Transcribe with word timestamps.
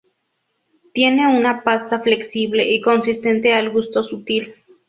Tiene 0.95 1.27
una 1.27 1.61
pasta 1.63 1.99
flexible 1.99 2.67
y 2.73 2.81
consistente 2.81 3.53
al 3.53 3.69
gusto 3.69 4.03
sutil. 4.03 4.55